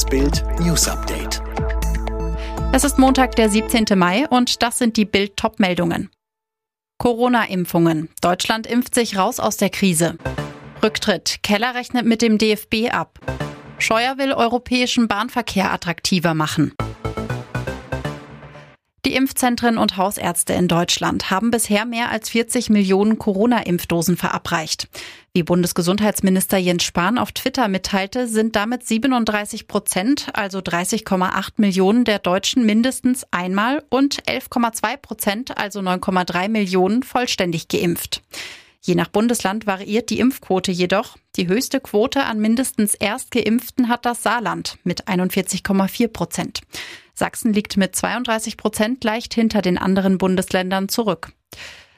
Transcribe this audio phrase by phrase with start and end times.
[0.00, 1.42] Das Bild News Update.
[2.72, 3.84] Es ist Montag, der 17.
[3.96, 6.08] Mai und das sind die Bild Top-Meldungen.
[6.96, 8.08] Corona-Impfungen.
[8.22, 10.16] Deutschland impft sich raus aus der Krise.
[10.82, 11.40] Rücktritt.
[11.42, 13.18] Keller rechnet mit dem DFB ab.
[13.78, 16.72] Scheuer will europäischen Bahnverkehr attraktiver machen.
[19.06, 24.88] Die Impfzentren und Hausärzte in Deutschland haben bisher mehr als 40 Millionen Corona-Impfdosen verabreicht.
[25.32, 32.18] Wie Bundesgesundheitsminister Jens Spahn auf Twitter mitteilte, sind damit 37 Prozent, also 30,8 Millionen der
[32.18, 38.22] Deutschen mindestens einmal und 11,2 Prozent, also 9,3 Millionen, vollständig geimpft.
[38.82, 41.16] Je nach Bundesland variiert die Impfquote jedoch.
[41.36, 46.60] Die höchste Quote an mindestens Erstgeimpften hat das Saarland mit 41,4 Prozent.
[47.20, 51.32] Sachsen liegt mit 32 Prozent leicht hinter den anderen Bundesländern zurück.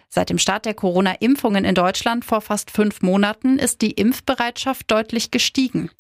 [0.08, 5.30] Seit dem Start der Corona-Impfungen in Deutschland vor fast fünf Monaten ist die Impfbereitschaft deutlich
[5.30, 5.90] gestiegen.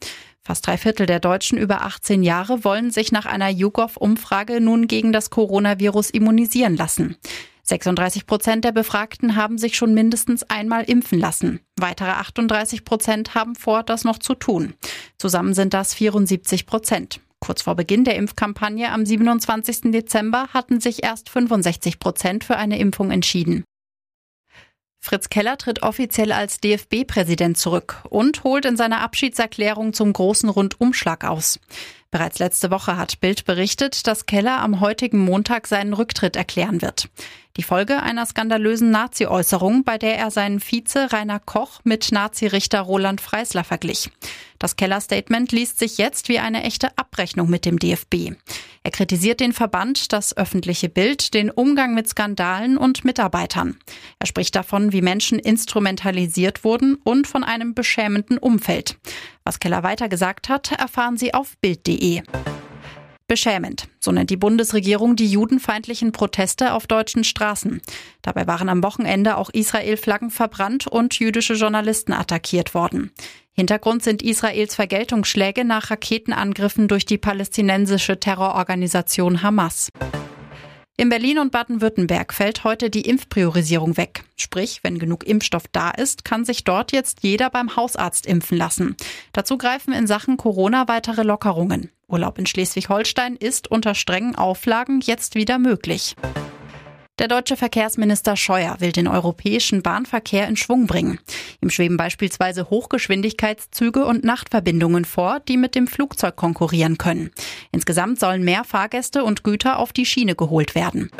[0.42, 5.12] Fast drei Viertel der Deutschen über 18 Jahre wollen sich nach einer YouGov-Umfrage nun gegen
[5.12, 7.16] das Coronavirus immunisieren lassen.
[7.62, 11.60] 36 Prozent der Befragten haben sich schon mindestens einmal impfen lassen.
[11.76, 14.74] Weitere 38 Prozent haben vor, das noch zu tun.
[15.16, 17.20] Zusammen sind das 74 Prozent.
[17.42, 19.90] Kurz vor Beginn der Impfkampagne am 27.
[19.90, 23.64] Dezember hatten sich erst 65 Prozent für eine Impfung entschieden.
[25.00, 31.24] Fritz Keller tritt offiziell als DFB-Präsident zurück und holt in seiner Abschiedserklärung zum großen Rundumschlag
[31.24, 31.58] aus.
[32.12, 37.08] Bereits letzte Woche hat Bild berichtet, dass Keller am heutigen Montag seinen Rücktritt erklären wird.
[37.56, 43.22] Die Folge einer skandalösen Nazi-Äußerung, bei der er seinen Vize Rainer Koch mit Nazi-Richter Roland
[43.22, 44.10] Freisler verglich.
[44.58, 48.32] Das Keller-Statement liest sich jetzt wie eine echte Abrechnung mit dem DFB.
[48.84, 53.78] Er kritisiert den Verband, das öffentliche Bild, den Umgang mit Skandalen und Mitarbeitern.
[54.18, 58.98] Er spricht davon, wie Menschen instrumentalisiert wurden und von einem beschämenden Umfeld.
[59.44, 62.22] Was Keller weiter gesagt hat, erfahren Sie auf Bild.de.
[63.28, 67.80] Beschämend, so nennt die Bundesregierung die judenfeindlichen Proteste auf deutschen Straßen.
[68.20, 73.10] Dabei waren am Wochenende auch Israel-Flaggen verbrannt und jüdische Journalisten attackiert worden.
[73.54, 79.90] Hintergrund sind Israels Vergeltungsschläge nach Raketenangriffen durch die palästinensische Terrororganisation Hamas.
[80.96, 84.24] In Berlin und Baden-Württemberg fällt heute die Impfpriorisierung weg.
[84.36, 88.96] Sprich, wenn genug Impfstoff da ist, kann sich dort jetzt jeder beim Hausarzt impfen lassen.
[89.32, 91.90] Dazu greifen in Sachen Corona weitere Lockerungen.
[92.08, 96.14] Urlaub in Schleswig-Holstein ist unter strengen Auflagen jetzt wieder möglich.
[97.22, 101.20] Der deutsche Verkehrsminister Scheuer will den europäischen Bahnverkehr in Schwung bringen.
[101.60, 107.30] Ihm schweben beispielsweise Hochgeschwindigkeitszüge und Nachtverbindungen vor, die mit dem Flugzeug konkurrieren können.
[107.70, 111.12] Insgesamt sollen mehr Fahrgäste und Güter auf die Schiene geholt werden.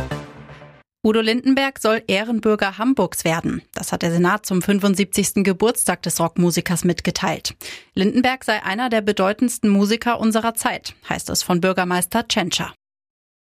[1.07, 3.63] Udo Lindenberg soll Ehrenbürger Hamburgs werden.
[3.73, 5.45] Das hat der Senat zum 75.
[5.45, 7.55] Geburtstag des Rockmusikers mitgeteilt.
[7.95, 12.75] Lindenberg sei einer der bedeutendsten Musiker unserer Zeit, heißt es von Bürgermeister Tschentscher.